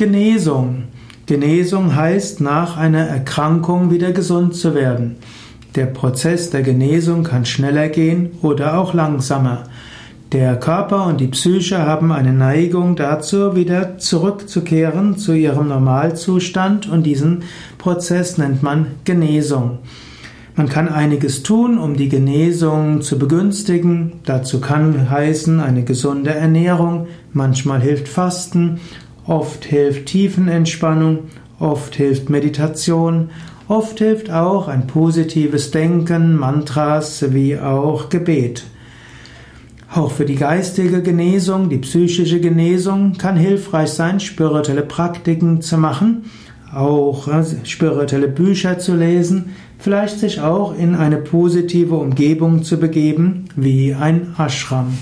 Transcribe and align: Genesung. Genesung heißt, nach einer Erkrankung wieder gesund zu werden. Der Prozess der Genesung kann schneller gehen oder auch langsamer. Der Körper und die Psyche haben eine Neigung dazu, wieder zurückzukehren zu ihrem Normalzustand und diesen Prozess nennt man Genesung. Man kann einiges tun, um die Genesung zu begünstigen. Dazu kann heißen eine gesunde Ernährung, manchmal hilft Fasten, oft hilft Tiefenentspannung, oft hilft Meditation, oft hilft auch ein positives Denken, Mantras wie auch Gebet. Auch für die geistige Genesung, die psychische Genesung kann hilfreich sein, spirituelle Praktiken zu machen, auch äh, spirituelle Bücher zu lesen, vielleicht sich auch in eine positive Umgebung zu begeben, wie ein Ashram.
Genesung. 0.00 0.84
Genesung 1.26 1.94
heißt, 1.94 2.40
nach 2.40 2.78
einer 2.78 3.06
Erkrankung 3.06 3.90
wieder 3.90 4.12
gesund 4.12 4.54
zu 4.54 4.74
werden. 4.74 5.16
Der 5.74 5.84
Prozess 5.84 6.48
der 6.48 6.62
Genesung 6.62 7.22
kann 7.22 7.44
schneller 7.44 7.90
gehen 7.90 8.30
oder 8.40 8.78
auch 8.78 8.94
langsamer. 8.94 9.64
Der 10.32 10.58
Körper 10.58 11.04
und 11.04 11.20
die 11.20 11.26
Psyche 11.26 11.80
haben 11.80 12.12
eine 12.12 12.32
Neigung 12.32 12.96
dazu, 12.96 13.54
wieder 13.54 13.98
zurückzukehren 13.98 15.18
zu 15.18 15.34
ihrem 15.34 15.68
Normalzustand 15.68 16.88
und 16.88 17.02
diesen 17.02 17.42
Prozess 17.76 18.38
nennt 18.38 18.62
man 18.62 18.86
Genesung. 19.04 19.80
Man 20.56 20.70
kann 20.70 20.88
einiges 20.88 21.42
tun, 21.42 21.78
um 21.78 21.96
die 21.96 22.08
Genesung 22.08 23.02
zu 23.02 23.18
begünstigen. 23.18 24.12
Dazu 24.24 24.60
kann 24.60 25.10
heißen 25.10 25.60
eine 25.60 25.84
gesunde 25.84 26.30
Ernährung, 26.30 27.06
manchmal 27.34 27.80
hilft 27.80 28.08
Fasten, 28.08 28.80
oft 29.26 29.64
hilft 29.64 30.06
Tiefenentspannung, 30.06 31.30
oft 31.58 31.94
hilft 31.94 32.30
Meditation, 32.30 33.30
oft 33.68 33.98
hilft 33.98 34.30
auch 34.30 34.68
ein 34.68 34.86
positives 34.86 35.70
Denken, 35.70 36.36
Mantras 36.36 37.32
wie 37.32 37.58
auch 37.58 38.08
Gebet. 38.08 38.64
Auch 39.92 40.12
für 40.12 40.24
die 40.24 40.36
geistige 40.36 41.02
Genesung, 41.02 41.68
die 41.68 41.78
psychische 41.78 42.40
Genesung 42.40 43.14
kann 43.18 43.36
hilfreich 43.36 43.90
sein, 43.90 44.20
spirituelle 44.20 44.82
Praktiken 44.82 45.62
zu 45.62 45.78
machen, 45.78 46.26
auch 46.72 47.26
äh, 47.26 47.42
spirituelle 47.64 48.28
Bücher 48.28 48.78
zu 48.78 48.94
lesen, 48.94 49.56
vielleicht 49.78 50.20
sich 50.20 50.40
auch 50.40 50.76
in 50.76 50.94
eine 50.94 51.16
positive 51.16 51.96
Umgebung 51.96 52.62
zu 52.62 52.78
begeben, 52.78 53.46
wie 53.56 53.94
ein 53.94 54.34
Ashram. 54.38 54.96